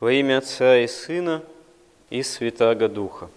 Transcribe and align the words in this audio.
Во 0.00 0.10
имя 0.10 0.38
Отца 0.38 0.78
и 0.78 0.86
Сына 0.86 1.44
и 2.08 2.22
Святаго 2.22 2.88
Духа. 2.88 3.28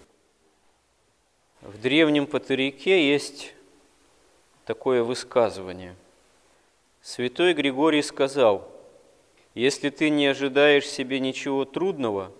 В 1.61 1.77
древнем 1.81 2.25
патерике 2.25 3.11
есть 3.11 3.53
такое 4.63 5.03
высказывание. 5.03 5.93
Святой 7.01 7.53
Григорий 7.53 8.01
сказал, 8.01 8.71
если 9.53 9.89
ты 9.89 10.09
не 10.09 10.25
ожидаешь 10.25 10.87
себе 10.87 11.19
ничего 11.19 11.65
трудного, 11.65 12.31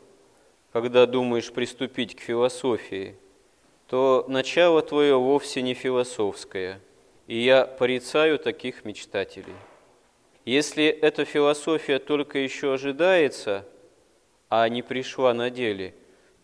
когда 0.72 1.06
думаешь 1.06 1.52
приступить 1.52 2.16
к 2.16 2.22
философии, 2.22 3.18
то 3.90 4.24
начало 4.30 4.82
твое 4.82 5.20
вовсе 5.20 5.62
не 5.62 5.74
философское, 5.74 6.80
и 7.28 7.44
я 7.44 7.66
порицаю 7.66 8.40
таких 8.40 8.86
мечтателей. 8.86 9.56
Если 10.46 10.86
эта 10.86 11.26
философия 11.26 12.00
только 12.00 12.40
еще 12.40 12.74
ожидается– 12.74 13.66
а 14.56 14.70
не 14.70 14.84
пришла 14.84 15.34
на 15.34 15.50
деле, 15.50 15.96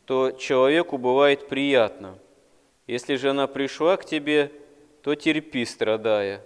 то 0.05 0.31
человеку 0.31 0.97
бывает 0.97 1.47
приятно. 1.47 2.17
Если 2.87 3.17
же 3.17 3.29
она 3.29 3.45
пришла 3.45 3.97
к 3.97 4.05
тебе, 4.05 4.51
то 5.03 5.13
терпи, 5.13 5.63
страдая, 5.63 6.43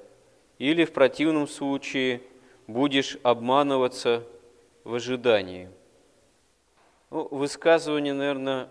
или 0.60 0.84
в 0.84 0.92
противном 0.92 1.48
случае 1.48 2.20
будешь 2.68 3.18
обманываться 3.24 4.26
в 4.84 4.94
ожидании. 4.94 5.70
Ну, 7.10 7.30
высказывание, 7.32 8.12
наверное, 8.12 8.68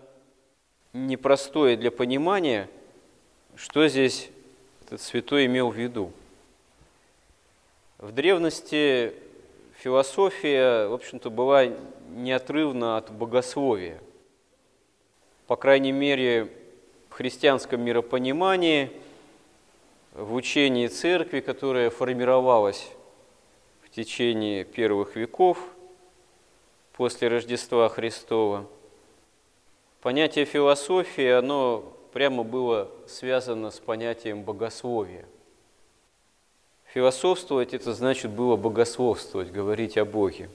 непростое 0.93 1.75
для 1.75 1.89
понимания, 1.89 2.69
что 3.55 3.87
здесь 3.87 4.29
этот 4.85 5.01
святой 5.01 5.47
имел 5.47 5.71
в 5.71 5.75
виду. 5.75 6.11
В 7.97 8.11
древности 8.11 9.15
философия, 9.83 10.87
в 10.87 10.93
общем-то, 10.93 11.29
была 11.29 11.65
неотрывна 12.15 12.95
от 12.95 13.11
богословия. 13.11 13.99
По 15.45 15.57
крайней 15.57 15.91
мере, 15.91 16.49
в 17.09 17.13
христианском 17.15 17.81
миропонимании, 17.81 18.91
в 20.13 20.33
учении 20.35 20.87
церкви, 20.87 21.41
которое 21.41 21.89
формировалось 21.89 22.91
в 23.81 23.89
течение 23.89 24.63
первых 24.63 25.17
веков 25.17 25.59
после 26.93 27.27
Рождества 27.27 27.89
Христова, 27.89 28.65
понятие 29.99 30.45
философии, 30.45 31.27
оно 31.27 31.83
прямо 32.13 32.43
было 32.43 32.89
связано 33.05 33.69
с 33.69 33.81
понятием 33.81 34.43
богословия. 34.43 35.25
Философствовать– 36.93 37.73
это 37.75 37.91
значит 37.95 38.29
было 38.29 38.55
богословствовать, 38.55 39.51
говорить 39.51 39.97
о 39.97 40.05
Боге. 40.05 40.47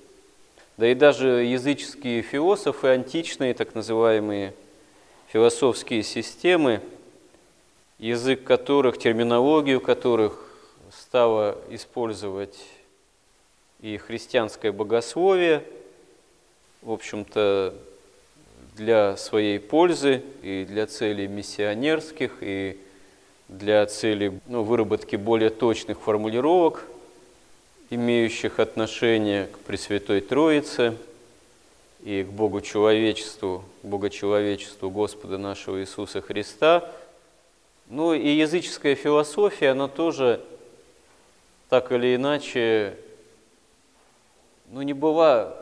Да 0.77 0.87
и 0.87 0.95
даже 0.95 1.43
языческие 1.43 2.23
философы, 2.23 2.87
античные 2.87 3.55
так 3.55 3.75
называемые 3.75 4.55
философские 5.33 6.05
системы, 6.05 6.81
язык 7.99 8.45
которых, 8.45 8.99
терминологию 8.99 9.81
которых 9.81 10.49
стало 10.93 11.59
использовать 11.71 12.57
и 13.81 13.97
христианское 13.97 14.71
богословие, 14.71 15.65
в 16.83 16.93
общем-то, 16.93 17.75
для 18.77 19.17
своей 19.17 19.59
пользы 19.59 20.23
и 20.43 20.65
для 20.65 20.87
целей 20.87 21.27
миссионерских, 21.27 22.37
и 22.43 22.79
для 23.49 23.85
цели 23.87 24.41
ну, 24.47 24.63
выработки 24.63 25.17
более 25.17 25.51
точных 25.51 26.01
формулировок, 26.01 26.85
имеющих 27.91 28.61
отношение 28.61 29.47
к 29.47 29.59
Пресвятой 29.61 30.21
Троице 30.21 30.95
и 32.05 32.23
к 32.23 32.29
Богу 32.29 32.61
человечеству, 32.61 33.65
Богочеловечеству 33.83 34.91
Господа 34.91 35.39
нашего 35.39 35.81
Иисуса 35.81 36.21
Христа. 36.21 36.91
Ну 37.89 38.13
и 38.13 38.29
языческая 38.29 38.95
философия, 38.95 39.71
она 39.71 39.89
тоже 39.89 40.43
так 41.71 41.91
или 41.91 42.15
иначе 42.15 42.95
ну, 44.71 44.83
не 44.83 44.93
была 44.93 45.57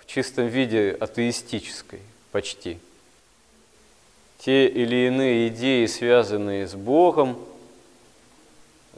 в 0.00 0.06
чистом 0.06 0.46
виде 0.46 0.96
атеистической 1.00 2.00
почти 2.30 2.78
те 4.44 4.66
или 4.68 5.06
иные 5.06 5.48
идеи, 5.48 5.86
связанные 5.86 6.68
с 6.68 6.74
Богом, 6.74 7.38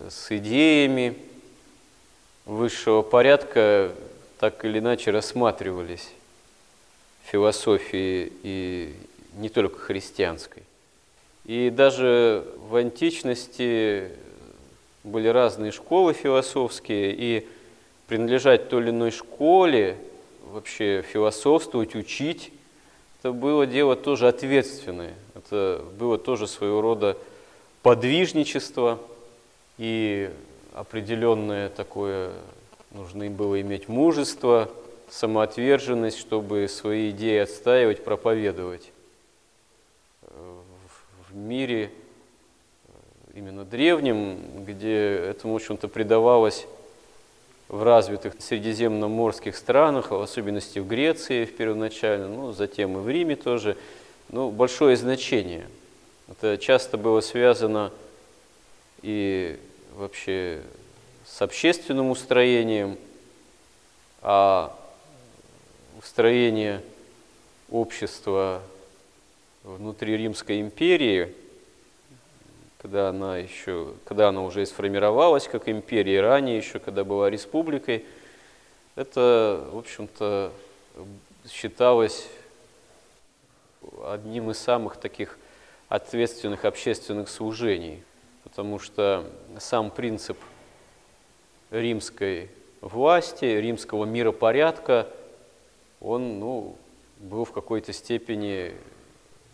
с 0.09 0.33
идеями 0.37 1.17
высшего 2.47 3.03
порядка, 3.03 3.93
так 4.41 4.65
или 4.65 4.81
иначе 4.81 5.13
рассматривались 5.13 6.11
в 7.23 7.31
философии 7.31 8.33
и 8.43 8.95
не 9.37 9.49
только 9.49 9.79
христианской. 9.79 10.65
И 11.45 11.71
даже 11.71 12.45
в 12.69 12.75
античности 12.75 14.11
были 15.05 15.29
разные 15.29 15.71
школы 15.71 16.13
философские, 16.13 17.15
и 17.17 17.47
принадлежать 18.09 18.69
той 18.69 18.83
или 18.83 18.91
иной 18.91 19.13
школе, 19.13 19.97
вообще 20.51 21.03
философствовать, 21.03 21.95
учить, 21.95 22.51
это 23.27 23.33
было 23.33 23.67
дело 23.67 23.97
тоже 23.97 24.29
ответственное. 24.29 25.15
Это 25.35 25.85
было 25.99 26.17
тоже 26.17 26.47
своего 26.47 26.81
рода 26.81 27.17
подвижничество 27.83 29.01
и 29.79 30.31
определенное 30.73 31.69
такое, 31.69 32.31
нужно 32.93 33.29
было 33.29 33.61
иметь 33.61 33.89
мужество, 33.89 34.71
самоотверженность, 35.11 36.21
чтобы 36.21 36.69
свои 36.69 37.11
идеи 37.11 37.39
отстаивать, 37.39 38.05
проповедовать. 38.05 38.93
В 40.23 41.35
мире 41.35 41.91
именно 43.35 43.65
древнем, 43.65 44.65
где 44.65 45.17
этому, 45.17 45.55
в 45.55 45.57
общем-то, 45.57 45.89
придавалось 45.89 46.65
в 47.69 47.83
развитых 47.83 48.35
средиземноморских 48.39 49.57
странах, 49.57 50.11
в 50.11 50.21
особенности 50.21 50.79
в 50.79 50.87
Греции 50.87 51.45
в 51.45 51.57
первоначально, 51.57 52.29
ну, 52.29 52.53
затем 52.53 52.97
и 52.97 53.01
в 53.01 53.09
Риме 53.09 53.37
тоже, 53.37 53.77
ну, 54.29 54.51
большое 54.51 54.97
значение. 54.97 55.67
Это 56.29 56.59
часто 56.59 56.97
было 56.97 57.21
связано 57.21 57.93
и 59.03 59.59
вообще 59.97 60.63
с 61.25 61.43
общественным 61.43 62.11
устроением, 62.11 62.99
а 64.23 64.77
устроение 65.99 66.83
общества 67.71 68.63
внутри 69.65 70.17
Римской 70.17 70.61
империи– 70.61 71.33
когда 72.87 73.09
она 73.09 73.37
еще, 73.39 73.95
когда 74.05 74.29
она 74.29 74.43
уже 74.43 74.65
сформировалась 74.65 75.49
как 75.49 75.69
империя, 75.69 76.21
ранее 76.21 76.57
еще, 76.57 76.79
когда 76.79 77.03
была 77.03 77.29
республикой, 77.29 78.05
это, 78.95 79.69
в 79.73 79.79
общем-то, 79.79 80.53
считалось 81.51 82.29
одним 84.05 84.53
из 84.53 84.59
самых 84.59 84.99
таких 84.99 85.37
ответственных 85.89 86.65
общественных 86.65 87.29
служений, 87.29 88.05
потому 88.45 88.79
что 88.79 89.29
сам 89.59 89.91
принцип 89.91 90.39
римской 91.73 92.53
власти, 92.83 93.47
римского 93.47 94.05
миропорядка, 94.05 95.09
он 96.01 96.39
ну, 96.39 96.77
был 97.19 97.45
в 97.47 97.51
какой-то 97.51 97.93
степени 97.93 98.75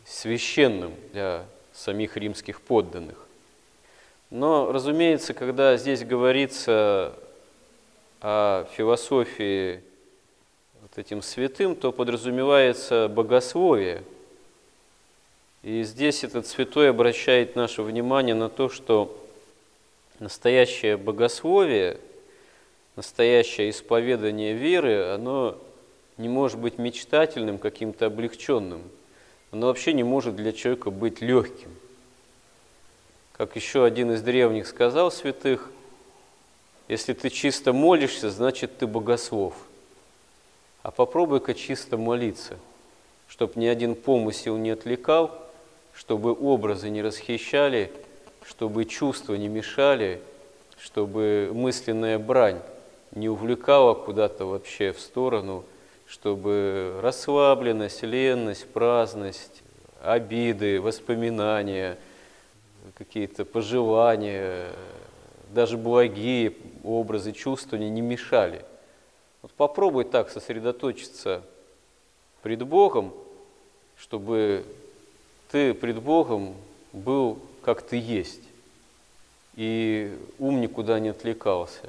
священным 0.04 0.92
для 1.14 1.46
самих 1.72 2.18
римских 2.18 2.60
подданных. 2.60 3.21
Но, 4.32 4.72
разумеется, 4.72 5.34
когда 5.34 5.76
здесь 5.76 6.04
говорится 6.04 7.12
о 8.22 8.64
философии 8.72 9.82
вот 10.80 10.96
этим 10.96 11.20
святым, 11.20 11.76
то 11.76 11.92
подразумевается 11.92 13.08
богословие. 13.08 14.02
И 15.62 15.82
здесь 15.82 16.24
этот 16.24 16.46
святой 16.46 16.88
обращает 16.88 17.56
наше 17.56 17.82
внимание 17.82 18.34
на 18.34 18.48
то, 18.48 18.70
что 18.70 19.14
настоящее 20.18 20.96
богословие, 20.96 22.00
настоящее 22.96 23.68
исповедание 23.68 24.54
веры, 24.54 25.10
оно 25.10 25.58
не 26.16 26.30
может 26.30 26.58
быть 26.58 26.78
мечтательным, 26.78 27.58
каким-то 27.58 28.06
облегченным– 28.06 28.80
оно 29.52 29.66
вообще 29.66 29.92
не 29.92 30.02
может 30.02 30.34
для 30.34 30.52
человека 30.52 30.90
быть 30.90 31.20
легким. 31.20 31.68
Как 33.42 33.56
еще 33.56 33.84
один 33.84 34.12
из 34.12 34.22
древних 34.22 34.68
сказал 34.68 35.10
святых, 35.10 35.68
если 36.86 37.12
ты 37.12 37.28
чисто 37.28 37.72
молишься, 37.72 38.30
значит 38.30 38.78
ты 38.78 38.86
богослов. 38.86 39.54
А 40.84 40.92
попробуй-ка 40.92 41.52
чисто 41.52 41.96
молиться, 41.96 42.56
чтобы 43.26 43.54
ни 43.56 43.66
один 43.66 43.96
помысел 43.96 44.56
не 44.58 44.70
отвлекал, 44.70 45.36
чтобы 45.92 46.32
образы 46.32 46.88
не 46.88 47.02
расхищали, 47.02 47.90
чтобы 48.46 48.84
чувства 48.84 49.34
не 49.34 49.48
мешали, 49.48 50.20
чтобы 50.78 51.50
мысленная 51.52 52.20
брань 52.20 52.60
не 53.10 53.28
увлекала 53.28 53.94
куда-то 53.94 54.44
вообще 54.44 54.92
в 54.92 55.00
сторону, 55.00 55.64
чтобы 56.06 56.96
расслабленность, 57.02 58.04
ленность, 58.04 58.68
праздность, 58.68 59.64
обиды, 60.00 60.80
воспоминания, 60.80 61.98
какие-то 62.94 63.44
пожелания, 63.44 64.70
даже 65.50 65.76
благие 65.76 66.54
образы, 66.84 67.32
чувствования 67.32 67.90
не 67.90 68.00
мешали. 68.00 68.64
Вот 69.42 69.52
попробуй 69.52 70.04
так 70.04 70.30
сосредоточиться 70.30 71.42
пред 72.42 72.62
Богом, 72.62 73.12
чтобы 73.96 74.64
ты 75.50 75.74
пред 75.74 76.00
Богом 76.00 76.54
был 76.92 77.38
как 77.62 77.82
ты 77.82 77.96
есть, 77.96 78.42
и 79.54 80.18
ум 80.38 80.60
никуда 80.60 80.98
не 80.98 81.10
отвлекался. 81.10 81.88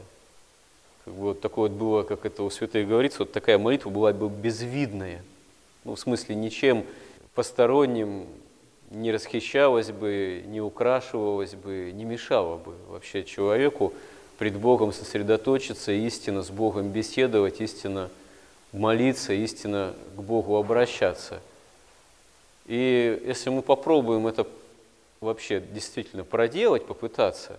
Как 1.04 1.14
бы 1.14 1.22
вот 1.22 1.42
такое 1.42 1.70
вот 1.70 1.78
было, 1.78 2.04
как 2.04 2.26
это 2.26 2.44
у 2.44 2.50
святых 2.50 2.88
говорится, 2.88 3.20
вот 3.20 3.32
такая 3.32 3.58
молитва 3.58 3.90
была 3.90 4.14
бы 4.14 4.30
безвидная. 4.30 5.24
Ну, 5.84 5.96
в 5.96 6.00
смысле, 6.00 6.36
ничем 6.36 6.86
посторонним 7.34 8.28
не 8.94 9.12
расхищалась 9.12 9.92
бы, 9.92 10.44
не 10.46 10.62
украшивалась 10.62 11.56
бы, 11.56 11.92
не 11.94 12.06
мешала 12.06 12.58
бы 12.58 12.76
вообще 12.88 13.24
человеку 13.24 13.92
пред 14.38 14.56
Богом 14.56 14.94
сосредоточиться, 14.94 15.92
истинно 15.92 16.44
с 16.44 16.52
Богом 16.52 16.90
беседовать, 16.90 17.60
истинно 17.60 18.10
молиться, 18.72 19.34
истинно 19.34 19.94
к 20.16 20.22
Богу 20.22 20.58
обращаться. 20.58 21.42
И 22.68 23.22
если 23.26 23.50
мы 23.50 23.64
попробуем 23.64 24.28
это 24.28 24.48
вообще 25.22 25.60
действительно 25.60 26.24
проделать, 26.24 26.86
попытаться, 26.86 27.58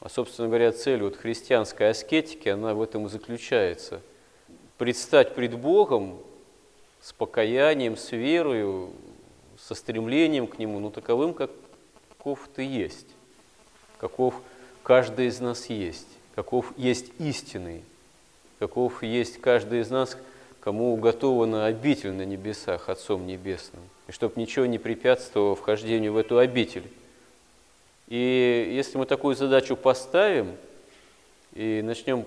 а, 0.00 0.08
собственно 0.08 0.48
говоря, 0.48 0.72
цель 0.72 1.02
вот 1.02 1.16
христианской 1.16 1.90
аскетики, 1.90 2.48
она 2.48 2.74
в 2.74 2.82
этом 2.82 3.06
и 3.06 3.08
заключается. 3.08 4.00
Предстать 4.78 5.34
пред 5.36 5.56
Богом 5.56 6.18
с 7.00 7.12
покаянием, 7.12 7.96
с 7.96 8.10
верою, 8.10 8.90
со 9.66 9.74
стремлением 9.74 10.46
к 10.46 10.58
Нему, 10.58 10.78
ну 10.78 10.90
таковым, 10.90 11.32
каков 11.32 12.48
ты 12.54 12.62
есть, 12.62 13.06
каков 13.98 14.34
каждый 14.82 15.26
из 15.26 15.40
нас 15.40 15.66
есть, 15.66 16.08
каков 16.34 16.76
есть 16.76 17.06
истинный, 17.18 17.82
каков 18.58 19.02
есть 19.02 19.40
каждый 19.40 19.80
из 19.80 19.90
нас, 19.90 20.18
кому 20.60 20.92
уготована 20.92 21.64
обитель 21.66 22.12
на 22.12 22.26
небесах 22.26 22.90
Отцом 22.90 23.26
Небесным, 23.26 23.82
и 24.06 24.12
чтобы 24.12 24.38
ничего 24.38 24.66
не 24.66 24.78
препятствовало 24.78 25.56
вхождению 25.56 26.12
в 26.12 26.18
эту 26.18 26.38
обитель. 26.38 26.84
И 28.08 28.70
если 28.74 28.98
мы 28.98 29.06
такую 29.06 29.34
задачу 29.34 29.76
поставим 29.76 30.56
и 31.54 31.80
начнем 31.82 32.26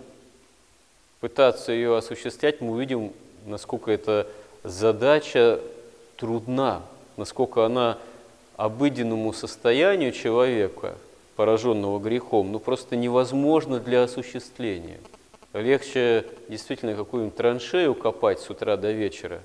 пытаться 1.20 1.72
ее 1.72 1.96
осуществлять, 1.96 2.62
мы 2.62 2.72
увидим, 2.72 3.14
насколько 3.46 3.92
эта 3.92 4.28
задача 4.64 5.60
трудна, 6.16 6.82
насколько 7.18 7.66
она 7.66 7.98
обыденному 8.56 9.34
состоянию 9.34 10.12
человека, 10.12 10.96
пораженного 11.36 12.00
грехом, 12.00 12.52
ну 12.52 12.60
просто 12.60 12.96
невозможно 12.96 13.80
для 13.80 14.04
осуществления. 14.04 15.00
Легче 15.54 16.26
действительно 16.48 16.96
какую-нибудь 16.96 17.36
траншею 17.36 17.94
копать 17.94 18.40
с 18.40 18.50
утра 18.50 18.78
до 18.78 18.92
вечера, 18.92 19.42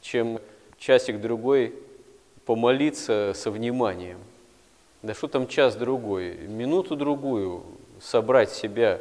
чем 0.00 0.40
часик-другой 0.78 1.74
помолиться 2.44 3.32
со 3.34 3.50
вниманием. 3.50 4.18
Да 5.02 5.14
что 5.14 5.28
там 5.28 5.46
час-другой, 5.46 6.34
минуту-другую 6.48 7.62
собрать 8.00 8.50
себя 8.50 9.00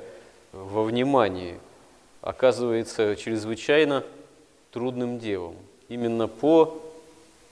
во 0.52 0.84
внимании 0.84 1.60
оказывается 2.22 3.16
чрезвычайно 3.16 4.04
трудным 4.72 5.20
делом. 5.20 5.56
Именно 5.90 6.28
по 6.28 6.82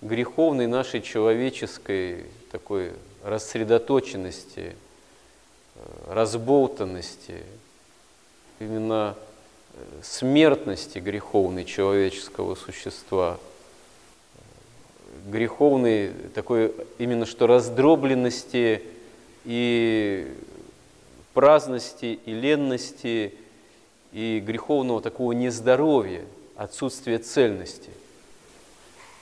греховной 0.01 0.67
нашей 0.67 1.01
человеческой 1.01 2.25
такой 2.51 2.93
рассредоточенности, 3.23 4.75
э, 5.75 5.79
разболтанности, 6.07 7.43
именно 8.59 9.15
э, 9.73 9.83
смертности 10.01 10.99
греховной 10.99 11.65
человеческого 11.65 12.55
существа, 12.55 13.37
греховной 15.27 16.11
такой 16.33 16.73
именно 16.97 17.25
что 17.25 17.45
раздробленности 17.45 18.81
и 19.43 20.33
праздности, 21.33 22.19
и 22.25 22.33
ленности, 22.33 23.33
и 24.13 24.41
греховного 24.45 25.01
такого 25.01 25.33
нездоровья, 25.33 26.23
отсутствия 26.55 27.19
цельности. 27.19 27.91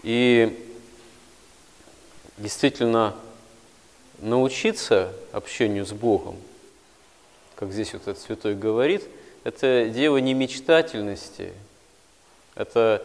И 0.03 0.66
действительно 2.37 3.15
научиться 4.19 5.13
общению 5.31 5.85
с 5.85 5.91
Богом, 5.91 6.37
как 7.55 7.71
здесь 7.71 7.93
вот 7.93 8.03
этот 8.03 8.19
святой 8.19 8.55
говорит, 8.55 9.03
это 9.43 9.89
дело 9.89 10.17
не 10.17 10.33
мечтательности, 10.33 11.53
это 12.55 13.03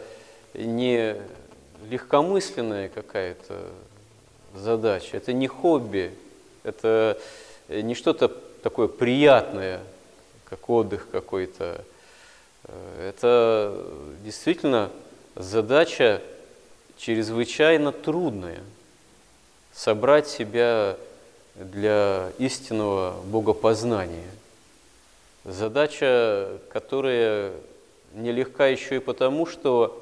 не 0.53 1.15
легкомысленная 1.89 2.89
какая-то 2.89 3.69
задача, 4.55 5.17
это 5.17 5.33
не 5.33 5.47
хобби, 5.47 6.13
это 6.63 7.19
не 7.69 7.95
что-то 7.95 8.27
такое 8.27 8.87
приятное, 8.87 9.81
как 10.45 10.69
отдых 10.69 11.09
какой-то. 11.11 11.83
Это 13.01 13.85
действительно 14.23 14.89
задача 15.35 16.21
чрезвычайно 16.97 17.91
трудная– 17.91 18.61
собрать 19.73 20.27
себя 20.27 20.97
для 21.55 22.31
истинного 22.37 23.21
богопознания. 23.25 24.29
Задача, 25.45 26.59
которая 26.69 27.51
нелегка 28.13 28.67
еще 28.67 28.97
и 28.97 28.99
потому, 28.99 29.45
что 29.45 29.99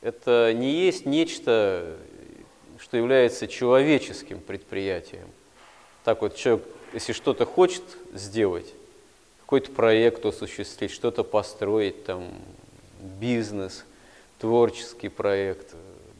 это 0.00 0.52
не 0.54 0.70
есть 0.70 1.06
нечто, 1.06 1.96
что 2.78 2.96
является 2.96 3.46
человеческим 3.48 4.40
предприятием. 4.40 5.28
Так 6.04 6.22
вот, 6.22 6.36
человек, 6.36 6.64
если 6.92 7.12
что-то 7.12 7.46
хочет 7.46 7.82
сделать, 8.12 8.72
какой-то 9.40 9.70
проект 9.72 10.24
осуществить, 10.24 10.90
что-то 10.90 11.24
построить, 11.24 12.04
там, 12.04 12.30
бизнес, 13.00 13.84
творческий 14.38 15.08
проект, 15.08 15.74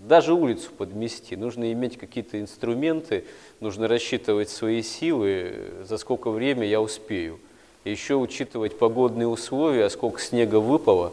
даже 0.07 0.35
улицу 0.35 0.71
подмести, 0.77 1.35
нужно 1.35 1.73
иметь 1.73 1.99
какие-то 1.99 2.41
инструменты, 2.41 3.25
нужно 3.61 3.89
рассчитывать 3.89 4.51
свои 4.51 4.83
силы, 4.83 5.71
за 5.83 5.97
сколько 5.99 6.31
времени 6.31 6.67
я 6.67 6.81
успею. 6.81 7.39
И 7.85 7.91
еще 7.91 8.15
учитывать 8.15 8.79
погодные 8.79 9.27
условия, 9.27 9.89
сколько 9.91 10.21
снега 10.21 10.57
выпало, 10.57 11.13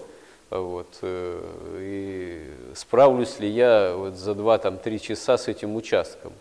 вот, 0.49 0.87
э, 1.01 1.41
и 1.79 2.75
справлюсь 2.75 3.39
ли 3.39 3.49
я 3.49 3.93
вот 3.95 4.15
за 4.15 4.33
2-3 4.33 4.99
часа 4.99 5.37
с 5.37 5.47
этим 5.47 5.75
участком. 5.75 6.33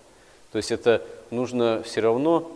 То 0.50 0.57
есть 0.57 0.73
это 0.73 1.02
нужно 1.30 1.83
все 1.85 2.00
равно 2.00 2.50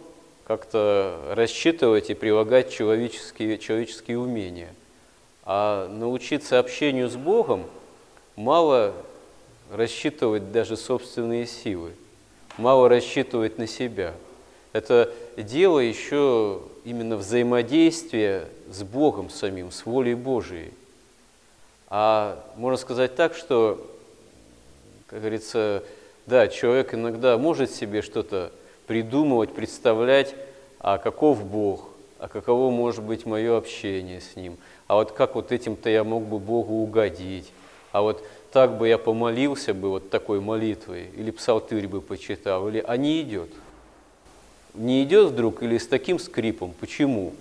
как-то 0.44 1.16
рассчитывать 1.30 2.10
и 2.10 2.14
прилагать 2.14 2.72
человеческие, 2.72 3.58
человеческие 3.58 4.18
умения. 4.18 4.74
А 5.44 5.88
научиться 5.88 6.58
общению 6.58 7.08
с 7.08 7.16
Богом 7.16 7.64
мало 8.34 8.94
рассчитывать 9.74 10.52
даже 10.52 10.76
собственные 10.76 11.46
силы, 11.46 11.92
мало 12.58 12.88
рассчитывать 12.88 13.58
на 13.58 13.66
себя. 13.66 14.14
Это 14.72 15.12
дело 15.36 15.80
еще 15.80 16.62
именно 16.84 17.16
взаимодействия 17.16 18.48
с 18.70 18.82
Богом 18.82 19.30
самим, 19.30 19.72
с 19.72 19.84
волей 19.84 20.14
Божией. 20.14 20.72
А 21.88 22.44
можно 22.56 22.76
сказать 22.76 23.16
так, 23.16 23.34
что, 23.34 23.84
как 25.06 25.20
говорится, 25.20 25.82
да, 26.26 26.48
человек 26.48 26.94
иногда 26.94 27.36
может 27.36 27.70
себе 27.70 28.02
что-то 28.02 28.52
придумывать, 28.86 29.52
представлять, 29.52 30.34
а 30.78 30.98
каков 30.98 31.44
Бог, 31.44 31.88
а 32.18 32.28
каково 32.28 32.70
может 32.70 33.02
быть 33.02 33.26
мое 33.26 33.56
общение 33.56 34.20
с 34.20 34.36
Ним, 34.36 34.56
а 34.86 34.94
вот 34.94 35.12
как 35.12 35.34
вот 35.34 35.50
этим-то 35.50 35.90
я 35.90 36.04
мог 36.04 36.24
бы 36.24 36.38
Богу 36.38 36.74
угодить, 36.74 37.50
а 37.92 38.02
вот 38.02 38.24
так 38.54 38.78
бы 38.78 38.86
я 38.86 38.98
помолился 38.98 39.74
бы 39.74 39.90
вот 39.90 40.10
такой 40.10 40.40
молитвой, 40.40 41.08
или 41.16 41.32
псалтырь 41.32 41.88
бы 41.88 42.00
почитал, 42.00 42.68
или, 42.68 42.78
а 42.86 42.96
не 42.96 43.20
идет. 43.20 43.50
Не 44.74 45.02
идет 45.02 45.32
вдруг 45.32 45.64
или 45.64 45.76
с 45.76 45.88
таким 45.88 46.20
скрипом? 46.20 46.72
Почему? 46.78 47.34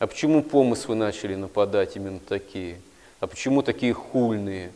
А 0.00 0.08
почему 0.08 0.42
помыслы 0.42 0.96
начали 0.96 1.36
нападать 1.36 1.94
именно 1.94 2.18
такие? 2.18 2.80
А 3.20 3.28
почему 3.28 3.62
такие 3.62 3.94
хульные? 3.94 4.72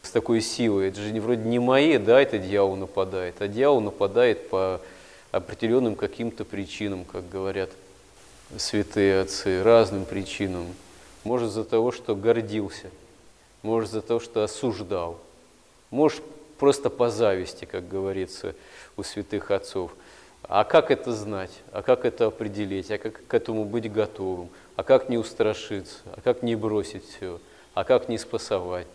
с 0.00 0.10
такой 0.10 0.40
силой. 0.40 0.88
Это 0.88 1.00
же 1.00 1.12
вроде 1.20 1.42
не 1.42 1.58
мои, 1.58 1.98
да, 1.98 2.22
это 2.22 2.38
дьявол 2.38 2.76
нападает, 2.76 3.34
а 3.40 3.48
дьявол 3.48 3.80
нападает 3.80 4.48
по 4.48 4.80
определенным 5.32 5.96
каким-то 5.96 6.44
причинам, 6.44 7.04
как 7.04 7.28
говорят 7.28 7.70
святые 8.56 9.22
отцы, 9.22 9.62
разным 9.64 10.04
причинам. 10.04 10.66
Может, 11.24 11.48
из-за 11.48 11.64
того, 11.64 11.90
что 11.90 12.14
гордился. 12.14 12.90
Может 13.68 13.90
за 13.90 14.00
то, 14.00 14.18
что 14.18 14.42
осуждал, 14.42 15.18
может 15.90 16.22
просто 16.58 16.88
по 16.88 17.10
зависти, 17.10 17.66
как 17.66 17.86
говорится 17.86 18.54
у 18.96 19.02
святых 19.02 19.50
отцов. 19.50 19.92
А 20.42 20.64
как 20.64 20.90
это 20.90 21.12
знать? 21.12 21.50
А 21.72 21.82
как 21.82 22.06
это 22.06 22.26
определить? 22.26 22.90
А 22.90 22.96
как 22.96 23.26
к 23.26 23.34
этому 23.34 23.64
быть 23.64 23.92
готовым? 23.92 24.48
А 24.76 24.82
как 24.82 25.10
не 25.10 25.18
устрашиться? 25.18 25.98
А 26.16 26.20
как 26.22 26.42
не 26.42 26.56
бросить 26.56 27.04
все? 27.04 27.40
А 27.74 27.84
как 27.84 28.08
не 28.08 28.16
спасовать? 28.16 28.86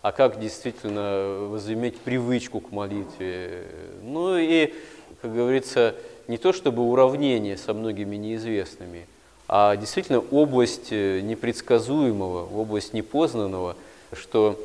А 0.00 0.12
как 0.12 0.40
действительно 0.40 1.48
возыметь 1.50 1.98
привычку 1.98 2.60
к 2.60 2.72
молитве? 2.72 3.66
Ну 4.02 4.38
и, 4.38 4.72
как 5.20 5.34
говорится, 5.34 5.94
не 6.26 6.38
то 6.38 6.52
чтобы 6.54 6.82
уравнение 6.82 7.58
со 7.58 7.74
многими 7.74 8.16
неизвестными, 8.16 9.06
а 9.46 9.76
действительно 9.76 10.20
область 10.20 10.90
э, 10.90 11.20
непредсказуемого, 11.20 12.48
область 12.58 12.94
непознанного, 12.94 13.76
что 14.14 14.58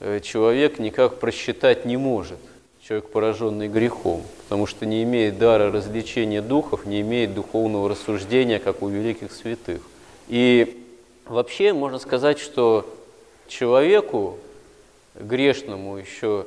э, 0.00 0.20
человек 0.20 0.78
никак 0.78 1.18
просчитать 1.18 1.84
не 1.84 1.96
может, 1.96 2.38
человек, 2.82 3.08
пораженный 3.10 3.68
грехом, 3.68 4.22
потому 4.44 4.66
что 4.66 4.86
не 4.86 5.02
имеет 5.02 5.38
дара 5.38 5.70
развлечения 5.70 6.42
духов, 6.42 6.86
не 6.86 7.00
имеет 7.00 7.34
духовного 7.34 7.88
рассуждения, 7.88 8.58
как 8.58 8.82
у 8.82 8.88
великих 8.88 9.32
святых. 9.32 9.82
И 10.28 10.84
вообще 11.26 11.72
можно 11.72 11.98
сказать, 11.98 12.38
что 12.38 12.86
человеку, 13.48 14.38
грешному, 15.14 15.96
еще 15.96 16.46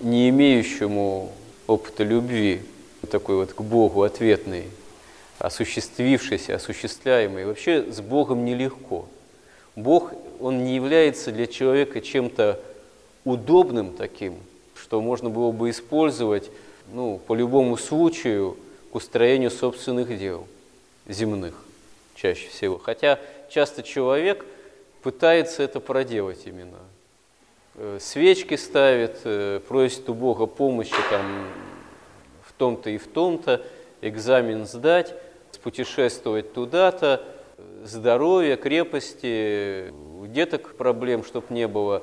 не 0.00 0.28
имеющему 0.30 1.32
опыта 1.66 2.02
любви, 2.04 2.62
такой 3.10 3.36
вот 3.36 3.52
к 3.52 3.60
Богу 3.60 4.02
ответный, 4.02 4.64
осуществившийся, 5.38 6.56
осуществляемый. 6.56 7.46
Вообще 7.46 7.90
с 7.90 8.00
Богом 8.00 8.44
нелегко. 8.44 9.06
Бог, 9.76 10.12
Он 10.40 10.64
не 10.64 10.74
является 10.74 11.32
для 11.32 11.46
человека 11.46 12.00
чем-то 12.00 12.60
удобным 13.24 13.94
таким, 13.94 14.36
что 14.74 15.00
можно 15.00 15.30
было 15.30 15.52
бы 15.52 15.70
использовать 15.70 16.50
ну, 16.92 17.20
по 17.26 17.34
любому 17.34 17.76
случаю 17.76 18.56
к 18.90 18.96
устроению 18.96 19.50
собственных 19.50 20.18
дел, 20.18 20.46
земных 21.06 21.54
чаще 22.14 22.48
всего. 22.48 22.78
Хотя 22.78 23.18
часто 23.48 23.82
человек 23.82 24.44
пытается 25.02 25.62
это 25.62 25.80
проделать 25.80 26.46
именно. 26.46 26.78
Э, 27.76 27.98
свечки 28.00 28.56
ставит, 28.56 29.20
э, 29.24 29.60
просит 29.66 30.08
у 30.08 30.14
Бога 30.14 30.46
помощи 30.46 30.94
там, 31.10 31.46
в 32.44 32.52
том-то 32.52 32.90
и 32.90 32.98
в 32.98 33.06
том-то, 33.06 33.62
экзамен 34.02 34.66
сдать, 34.66 35.14
путешествовать 35.62 36.52
туда-то, 36.52 37.22
здоровье, 37.84 38.56
крепости, 38.56 39.92
деток 40.26 40.74
проблем, 40.76 41.24
чтобы 41.24 41.46
не 41.50 41.66
было. 41.66 42.02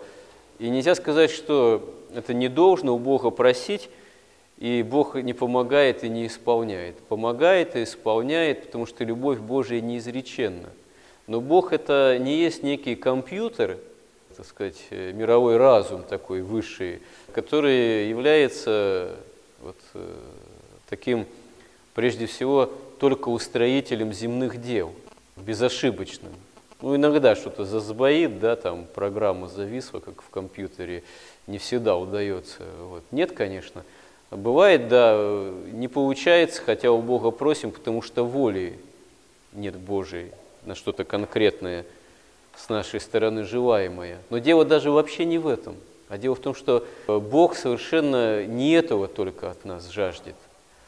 И 0.59 0.69
нельзя 0.69 0.95
сказать, 0.95 1.31
что 1.31 1.93
это 2.13 2.33
не 2.33 2.47
должно 2.47 2.95
у 2.95 2.99
Бога 2.99 3.29
просить, 3.29 3.89
и 4.57 4.81
Бог 4.81 5.15
не 5.15 5.33
помогает 5.33 6.03
и 6.03 6.09
не 6.09 6.27
исполняет. 6.27 6.97
Помогает 6.97 7.75
и 7.75 7.83
исполняет, 7.83 8.65
потому 8.65 8.85
что 8.85 9.03
любовь 9.03 9.39
Божия 9.39 9.81
неизреченна. 9.81 10.69
Но 11.27 11.41
Бог 11.41 11.73
это 11.73 12.17
не 12.19 12.37
есть 12.37 12.63
некий 12.63 12.95
компьютер, 12.95 13.77
так 14.35 14.45
сказать, 14.45 14.81
мировой 14.91 15.57
разум 15.57 16.03
такой 16.03 16.41
высший, 16.41 17.01
который 17.33 18.07
является 18.07 19.15
вот, 19.61 19.75
э, 19.93 20.13
таким, 20.89 21.25
прежде 21.93 22.25
всего, 22.27 22.71
только 22.99 23.29
устроителем 23.29 24.13
земных 24.13 24.61
дел, 24.61 24.93
безошибочным. 25.45 26.33
Ну, 26.81 26.95
иногда 26.95 27.35
что-то 27.35 27.65
засбоит, 27.65 28.39
да, 28.39 28.55
там 28.55 28.85
программа 28.85 29.47
зависла, 29.47 29.99
как 29.99 30.21
в 30.21 30.29
компьютере, 30.29 31.03
не 31.47 31.57
всегда 31.57 31.97
удается. 31.97 32.63
Вот. 32.79 33.03
Нет, 33.11 33.31
конечно. 33.31 33.83
Бывает, 34.29 34.87
да, 34.87 35.17
не 35.71 35.87
получается, 35.87 36.61
хотя 36.61 36.91
у 36.91 37.01
Бога 37.01 37.31
просим, 37.31 37.71
потому 37.71 38.01
что 38.01 38.25
воли 38.25 38.77
нет 39.53 39.75
Божией 39.75 40.31
на 40.65 40.75
что-то 40.75 41.03
конкретное 41.03 41.85
с 42.55 42.69
нашей 42.69 42.99
стороны 42.99 43.43
желаемое. 43.43 44.19
Но 44.29 44.37
дело 44.37 44.65
даже 44.65 44.91
вообще 44.91 45.25
не 45.25 45.37
в 45.37 45.47
этом. 45.47 45.75
А 46.09 46.17
дело 46.17 46.35
в 46.35 46.39
том, 46.39 46.55
что 46.55 46.85
Бог 47.07 47.55
совершенно 47.55 48.45
не 48.45 48.71
этого 48.73 49.07
только 49.07 49.51
от 49.51 49.65
нас 49.65 49.89
жаждет, 49.89 50.35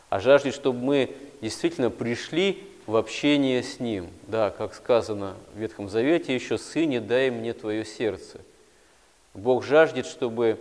а 0.09 0.19
жаждет, 0.19 0.53
чтобы 0.53 0.79
мы 0.79 1.15
действительно 1.41 1.89
пришли 1.89 2.63
в 2.89 2.96
общение 2.96 3.62
с 3.62 3.79
Ним. 3.79 4.10
Да, 4.25 4.50
как 4.50 4.74
сказано 4.74 5.36
в 5.53 5.60
Ветхом 5.60 5.89
Завете 5.89 6.34
еще, 6.34 6.58
«Сыне, 6.58 7.00
дай 7.00 7.29
мне 7.29 7.53
твое 7.53 7.86
сердце». 7.86 8.41
Бог 9.36 9.63
жаждет, 9.63 10.08
чтобы 10.08 10.60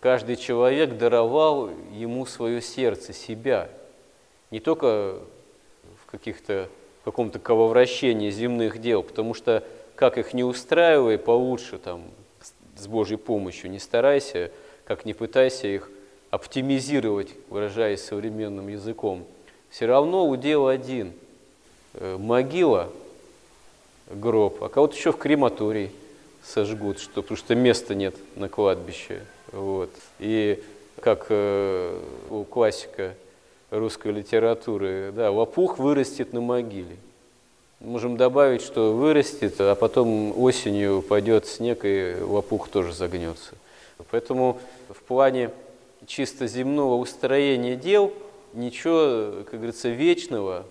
каждый 0.00 0.36
человек 0.36 0.96
даровал 0.96 1.68
Ему 1.92 2.24
свое 2.24 2.62
сердце, 2.62 3.12
себя. 3.12 3.68
Не 4.50 4.60
только 4.60 5.18
в 6.02 6.10
каких-то 6.10 6.70
каком-то 7.04 7.38
крововращении 7.38 8.30
земных 8.30 8.78
дел, 8.78 9.02
потому 9.02 9.34
что 9.34 9.62
как 9.94 10.16
их 10.16 10.32
не 10.32 10.44
устраивай, 10.44 11.18
получше 11.18 11.76
там 11.76 12.04
с 12.76 12.86
Божьей 12.86 13.18
помощью 13.18 13.70
не 13.70 13.78
старайся, 13.78 14.50
как 14.86 15.04
не 15.04 15.12
пытайся 15.12 15.68
их 15.68 15.90
оптимизировать, 16.30 17.28
выражаясь 17.50 18.02
современным 18.02 18.68
языком– 18.68 19.26
все 19.70 19.86
равно 19.86 20.26
удел 20.28 20.66
один. 20.66 21.12
Э, 22.00 22.16
могила, 22.16 22.90
гроб, 24.08 24.62
а 24.62 24.68
кого-то 24.68 24.94
еще 24.96 25.12
в 25.12 25.18
крематорий 25.18 25.90
сожгут, 26.44 27.00
что, 27.00 27.22
потому 27.22 27.36
что 27.36 27.54
места 27.54 27.94
нет 27.94 28.14
на 28.36 28.48
кладбище. 28.48 29.22
Вот. 29.52 29.90
И 30.18 30.62
как 31.00 31.26
э, 31.30 32.00
у 32.30 32.44
классика 32.44 33.14
русской 33.70 34.12
литературы, 34.12 35.12
да, 35.14 35.30
лопух 35.30 35.78
вырастет 35.78 36.32
на 36.32 36.40
могиле. 36.40 36.96
Можем 37.80 38.16
добавить, 38.16 38.62
что 38.62 38.92
вырастет, 38.92 39.60
а 39.60 39.74
потом 39.74 40.38
осенью 40.40 41.02
пойдет 41.02 41.46
снег, 41.46 41.80
и 41.82 42.16
лопух 42.20 42.68
тоже 42.68 42.92
загнется. 42.92 43.54
Поэтому 44.10 44.60
в 44.88 45.02
плане 45.02 45.50
чисто 46.06 46.46
земного 46.46 46.94
устроения 46.94 47.74
дел– 47.76 48.12
ничего, 48.54 49.44
как 49.44 49.54
говорится, 49.54 49.88
вечного 49.88 50.64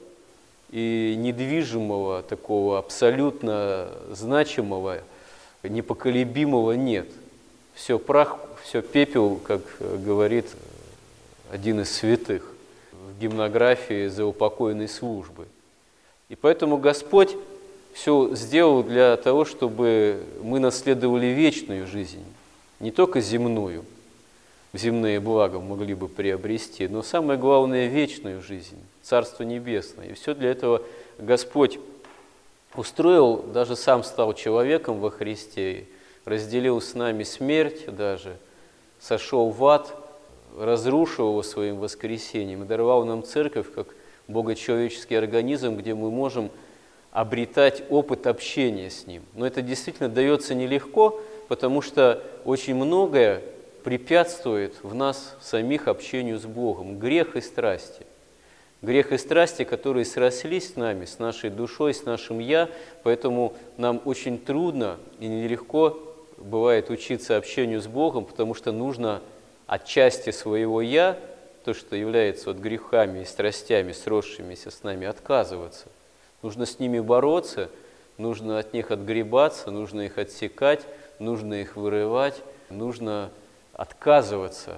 и 0.72 1.16
недвижимого, 1.18 2.24
такого 2.24 2.80
абсолютно 2.80 3.90
значимого, 4.12 5.00
непоколебимого 5.64 6.74
нет. 6.74 7.08
Все 7.74 8.00
прах, 8.00 8.38
все 8.64 8.82
пепел, 8.82 9.38
как 9.38 9.62
говорит 9.80 10.48
один 11.52 11.82
из 11.82 11.92
святых 11.92 12.52
в 12.92 13.20
гимнографии 13.20 14.08
за 14.08 14.26
упокойной 14.26 14.88
службы. 14.88 15.48
И 16.30 16.36
поэтому 16.36 16.78
Господь 16.78 17.36
все 17.94 18.36
сделал 18.36 18.84
для 18.84 19.16
того, 19.18 19.46
чтобы 19.46 20.24
мы 20.44 20.60
наследовали 20.60 21.28
вечную 21.28 21.88
жизнь, 21.88 22.24
не 22.80 22.92
только 22.92 23.22
земную– 23.22 23.86
земные 24.74 25.20
блага 25.20 25.60
могли 25.60 25.94
бы 25.94 26.08
приобрести, 26.08 26.88
но 26.88 27.02
самое 27.02 27.40
главное– 27.40 27.88
вечную 27.88 28.42
жизнь, 28.42 28.78
Царство 29.02 29.44
Небесное. 29.44 30.08
И 30.08 30.14
все 30.14 30.34
для 30.34 30.52
этого 30.52 30.82
Господь 31.18 31.80
устроил, 32.76 33.38
даже 33.38 33.76
сам 33.76 34.04
стал 34.04 34.34
человеком 34.34 35.00
во 35.00 35.10
Христе, 35.10 35.86
разделил 36.26 36.82
с 36.82 36.94
нами 36.94 37.24
смерть 37.24 37.86
даже, 37.88 38.38
сошел 39.00 39.50
в 39.50 39.66
ад, 39.66 39.96
разрушил 40.58 41.30
его 41.30 41.44
своим 41.44 41.78
воскресением 41.78 42.64
и 42.64 42.68
даровал 42.68 43.06
нам 43.06 43.24
церковь 43.24 43.72
как 43.74 43.88
богочеловеческий 44.28 45.18
организм, 45.18 45.78
где 45.78 45.94
мы 45.94 46.12
можем 46.12 46.52
обретать 47.12 47.84
опыт 47.90 48.28
общения 48.28 48.90
с 48.90 49.08
Ним. 49.08 49.24
Но 49.34 49.48
это 49.48 49.62
действительно 49.62 50.10
дается 50.10 50.54
нелегко, 50.54 51.20
потому 51.48 51.82
что 51.82 52.24
очень 52.44 52.76
многое 52.76 53.42
препятствует 53.88 54.74
в 54.84 54.94
нас 54.94 55.38
самих 55.40 55.88
общению 55.88 56.40
с 56.40 56.44
Богом. 56.44 57.00
Грех 57.00 57.38
и 57.38 57.42
страсти. 57.42 58.06
Грех 58.82 59.14
и 59.14 59.18
страсти, 59.18 59.64
которые 59.64 60.04
срослись 60.04 60.74
с 60.74 60.76
нами, 60.76 61.06
с 61.06 61.20
нашей 61.20 61.50
душой, 61.50 61.94
с 61.94 62.04
нашим 62.04 62.40
«я», 62.40 62.68
поэтому 63.04 63.54
нам 63.78 64.02
очень 64.04 64.40
трудно 64.40 64.98
и 65.22 65.28
нелегко 65.28 65.98
бывает 66.36 66.90
учиться 66.90 67.38
общению 67.38 67.80
с 67.80 67.88
Богом, 67.88 68.26
потому 68.26 68.56
что 68.56 68.74
нужно 68.74 69.22
от 69.68 69.86
части 69.86 70.32
своего 70.32 70.82
«я», 70.82 71.18
то, 71.64 71.74
что 71.74 71.96
является 71.96 72.48
вот 72.50 72.58
грехами 72.58 73.22
и 73.22 73.26
страстями, 73.26 73.94
сросшимися 73.94 74.70
с 74.70 74.84
нами, 74.84 75.08
отказываться. 75.08 75.86
Нужно 76.42 76.66
с 76.66 76.80
ними 76.80 77.00
бороться, 77.00 77.70
нужно 78.18 78.60
от 78.60 78.74
них 78.74 78.92
отгребаться, 78.92 79.72
нужно 79.72 80.02
их 80.02 80.18
отсекать, 80.18 80.82
нужно 81.20 81.62
их 81.62 81.78
вырывать, 81.78 82.36
нужно 82.70 83.32
отказываться. 83.78 84.76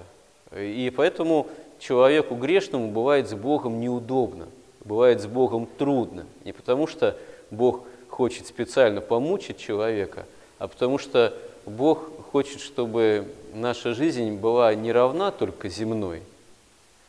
И 0.54 0.92
поэтому 0.94 1.48
человеку 1.78 2.36
грешному 2.36 2.90
бывает 2.90 3.28
с 3.28 3.34
Богом 3.34 3.80
неудобно, 3.80 4.46
бывает 4.84 5.20
с 5.20 5.26
Богом 5.26 5.66
трудно. 5.78 6.26
Не 6.44 6.52
потому 6.52 6.86
что 6.86 7.16
Бог 7.50 7.82
хочет 8.08 8.46
специально 8.46 9.00
помучить 9.00 9.58
человека, 9.58 10.26
а 10.58 10.68
потому 10.68 10.98
что 10.98 11.34
Бог 11.66 12.10
хочет, 12.30 12.60
чтобы 12.60 13.26
наша 13.54 13.94
жизнь 13.94 14.36
была 14.36 14.74
не 14.74 14.92
равна 14.92 15.30
только 15.30 15.68
земной, 15.68 16.22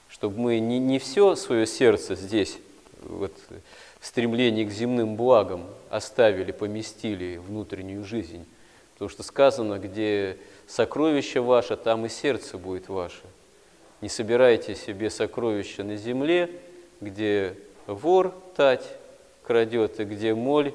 чтобы 0.09 0.39
мы 0.39 0.59
не, 0.59 0.79
не 0.79 0.99
все 0.99 1.35
свое 1.35 1.67
сердце 1.67 2.15
здесь, 2.15 2.57
вот, 3.03 3.33
в 3.99 4.05
стремлении 4.05 4.65
к 4.65 4.71
земным 4.71 5.15
благам 5.15 5.65
оставили, 5.89 6.51
поместили 6.51 7.37
внутреннюю 7.37 8.03
жизнь. 8.03 8.45
Потому 8.93 9.09
что 9.09 9.23
сказано, 9.23 9.79
где 9.79 10.37
сокровище 10.71 11.41
ваше, 11.41 11.75
там 11.75 12.05
и 12.05 12.09
сердце 12.09 12.57
будет 12.57 12.87
ваше. 12.87 13.23
Не 13.99 14.09
собирайте 14.09 14.75
себе 14.75 15.09
сокровища 15.09 15.83
на 15.83 15.97
земле, 15.97 16.49
где 17.01 17.55
вор 17.87 18.33
тать 18.55 18.85
крадет 19.43 19.99
и 19.99 20.05
где 20.05 20.33
моль 20.33 20.73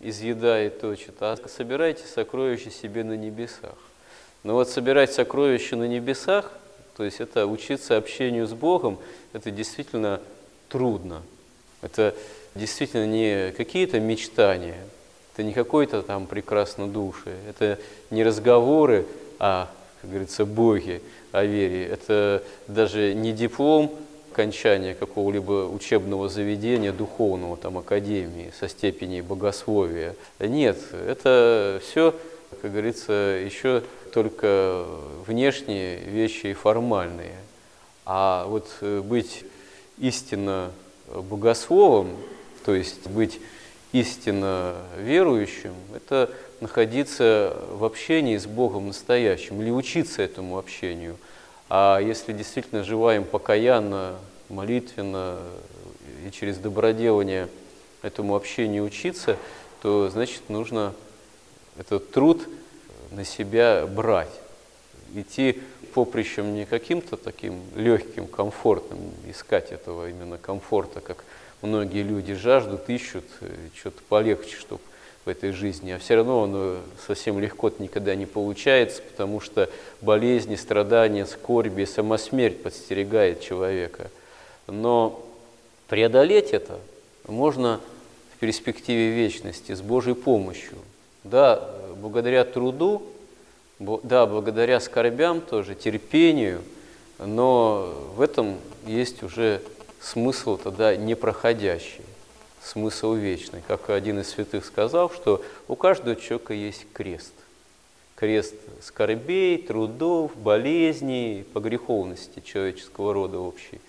изъедает, 0.00 0.80
точит, 0.80 1.14
а 1.20 1.36
собирайте 1.48 2.06
сокровища 2.06 2.70
себе 2.70 3.02
на 3.04 3.16
небесах. 3.16 3.74
Но 4.44 4.54
вот 4.54 4.68
собирать 4.68 5.12
сокровища 5.12 5.76
на 5.76 5.88
небесах, 5.88 6.52
то 6.96 7.04
есть 7.04 7.20
это 7.20 7.46
учиться 7.46 7.96
общению 7.96 8.46
с 8.46 8.52
Богом, 8.52 8.98
это 9.32 9.50
действительно 9.50 10.20
трудно. 10.68 11.22
Это 11.82 12.14
действительно 12.54 13.06
не 13.06 13.52
какие-то 13.52 13.98
мечтания, 14.00 14.78
это 15.32 15.42
не 15.42 15.52
какой-то 15.52 16.02
там 16.02 16.26
прекрасно 16.26 16.86
души, 16.86 17.34
это 17.48 17.78
не 18.10 18.22
разговоры 18.22 19.06
о, 19.44 19.68
как 20.00 20.10
говорится, 20.10 20.46
Боге, 20.46 21.02
о 21.32 21.44
вере, 21.44 21.84
это 21.86 22.42
даже 22.66 23.12
не 23.12 23.32
диплом 23.32 23.94
окончания 24.32 24.94
какого-либо 24.94 25.68
учебного 25.68 26.30
заведения 26.30 26.92
духовного, 26.92 27.58
там, 27.58 27.76
академии 27.76 28.52
со 28.58 28.68
степеней 28.68 29.20
богословия. 29.20 30.16
Нет, 30.40 30.78
это 30.92 31.78
все, 31.82 32.14
как 32.62 32.72
говорится, 32.72 33.12
еще 33.12 33.82
только 34.14 34.86
внешние 35.26 35.98
вещи 35.98 36.46
и 36.46 36.54
формальные. 36.54 37.34
А 38.06 38.46
вот 38.46 38.68
быть 38.80 39.44
истинно 39.98 40.70
богословом, 41.14 42.16
то 42.64 42.74
есть 42.74 43.06
быть 43.08 43.40
истинно 43.92 44.76
верующим, 44.98 45.74
это 45.94 46.30
находиться 46.64 47.54
в 47.72 47.84
общении 47.84 48.38
с 48.38 48.46
Богом 48.46 48.86
настоящим 48.86 49.60
или 49.60 49.70
учиться 49.70 50.22
этому 50.22 50.56
общению. 50.56 51.18
А 51.68 51.98
если 51.98 52.32
действительно 52.32 52.82
желаем 52.82 53.24
покаянно, 53.24 54.14
молитвенно 54.48 55.40
и 56.26 56.30
через 56.30 56.56
доброделание 56.56 57.48
этому 58.00 58.34
общению 58.34 58.84
учиться, 58.84 59.36
то 59.82 60.08
значит 60.08 60.48
нужно 60.48 60.94
этот 61.78 62.10
труд 62.12 62.48
на 63.10 63.26
себя 63.26 63.86
брать. 63.86 64.32
Идти 65.14 65.60
поприщем 65.92 66.54
не 66.54 66.64
каким-то 66.64 67.18
таким 67.18 67.60
легким, 67.76 68.26
комфортным, 68.26 69.12
искать 69.28 69.70
этого 69.70 70.08
именно 70.08 70.38
комфорта, 70.38 71.02
как 71.02 71.26
многие 71.60 72.02
люди 72.02 72.32
жаждут, 72.32 72.88
ищут 72.88 73.26
что-то 73.74 74.00
полегче, 74.08 74.56
чтобы 74.56 74.80
в 75.24 75.28
этой 75.28 75.52
жизни, 75.52 75.90
а 75.90 75.98
все 75.98 76.16
равно 76.16 76.44
оно 76.44 76.76
совсем 77.06 77.38
легко 77.38 77.70
никогда 77.78 78.14
не 78.14 78.26
получается, 78.26 79.02
потому 79.02 79.40
что 79.40 79.70
болезни, 80.00 80.56
страдания, 80.56 81.24
скорби, 81.24 81.84
сама 81.84 82.18
смерть 82.18 82.62
подстерегает 82.62 83.40
человека. 83.40 84.10
Но 84.66 85.24
преодолеть 85.88 86.50
это 86.50 86.78
можно 87.26 87.80
в 88.34 88.38
перспективе 88.38 89.10
вечности 89.10 89.72
с 89.72 89.80
Божьей 89.80 90.14
помощью. 90.14 90.76
Да, 91.22 91.70
благодаря 91.96 92.44
труду, 92.44 93.02
да, 93.78 94.26
благодаря 94.26 94.78
скорбям 94.78 95.40
тоже, 95.40 95.74
терпению, 95.74 96.60
но 97.18 97.94
в 98.14 98.20
этом 98.20 98.58
есть 98.86 99.22
уже 99.22 99.62
смысл 100.00 100.58
тогда 100.58 100.94
непроходящий, 100.96 102.04
смысл 102.64 103.14
вечный. 103.14 103.62
Как 103.66 103.90
один 103.90 104.20
из 104.20 104.28
святых 104.28 104.64
сказал, 104.64 105.10
что 105.10 105.44
у 105.68 105.76
каждого 105.76 106.16
человека 106.16 106.54
есть 106.54 106.86
крест. 106.92 107.32
Крест 108.16 108.54
скорбей, 108.80 109.58
трудов, 109.58 110.36
болезней, 110.36 111.44
по 111.52 111.60
греховности 111.60 112.40
человеческого 112.44 113.12
рода 113.12 113.38
общий. 113.38 113.80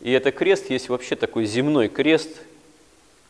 И 0.00 0.10
это 0.12 0.32
крест 0.32 0.70
есть 0.70 0.88
вообще 0.88 1.16
такой 1.16 1.44
земной 1.44 1.88
крест 1.88 2.30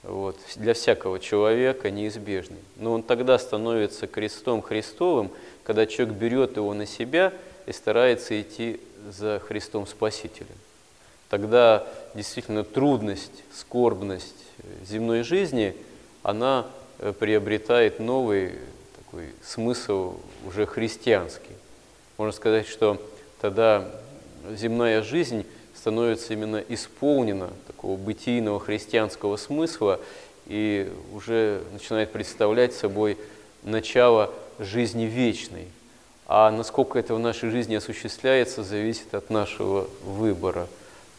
вот, 0.03 0.39
для 0.57 0.75
всякого 0.75 1.19
человека 1.19 1.91
неизбежный. 1.91 2.59
Но 2.77 2.93
он 2.93 3.03
тогда 3.03 3.39
становится 3.39 4.07
крестом 4.07 4.63
Христовым, 4.63 5.31
когда 5.65 5.87
человек 5.87 6.15
берет 6.15 6.57
его 6.57 6.73
на 6.75 6.87
себя 6.87 7.33
и 7.67 7.73
старается 7.73 8.41
идти 8.41 8.81
за 9.11 9.41
Христом 9.41 9.87
Спасителем 9.87 10.57
тогда 11.35 11.85
действительно 12.15 12.63
трудность, 12.63 13.43
скорбность 13.53 14.37
земной 14.87 15.25
жизни, 15.25 15.75
она 16.23 16.65
э, 17.01 17.13
приобретает 17.13 17.99
новый 17.99 18.53
такой 18.97 19.31
смысл 19.43 20.15
уже 20.47 20.65
христианский. 20.65 21.57
Можно 22.19 22.31
сказать, 22.31 22.69
что 22.69 23.05
тогда 23.41 23.85
земная 24.53 25.03
жизнь 25.03 25.45
становится 25.75 26.35
именно 26.35 26.63
исполнена 26.69 27.51
такого 27.67 27.97
бытийного 27.97 28.61
христианского 28.61 29.37
смысла 29.37 29.99
и 30.47 30.89
уже 31.13 31.65
начинает 31.73 32.13
представлять 32.13 32.75
собой 32.75 33.19
начало 33.65 34.33
жизни 34.61 35.03
вечной. 35.03 35.67
А 36.29 36.53
насколько 36.53 36.97
это 36.97 37.13
в 37.13 37.19
нашей 37.19 37.51
жизни 37.51 37.75
осуществляется, 37.75 38.63
зависит 38.63 39.13
от 39.15 39.31
нашего 39.31 39.89
выбора– 40.05 40.69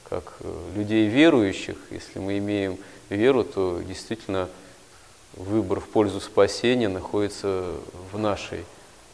как 0.09 0.33
э, 0.39 0.71
людей 0.75 1.07
верующих, 1.07 1.77
если 1.91 2.19
мы 2.19 2.37
имеем 2.37 2.77
веру, 3.09 3.43
то 3.43 3.81
действительно 3.85 4.49
выбор 5.33 5.79
в 5.79 5.87
пользу 5.87 6.19
спасения 6.21 6.89
находится 6.89 7.73
в 8.11 8.17
нашей 8.17 8.65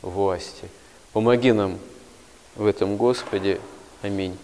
власти. 0.01 0.69
Помоги 1.13 1.51
нам 1.51 1.79
в 2.55 2.65
этом, 2.65 2.97
Господи. 2.97 3.59
Аминь. 4.01 4.37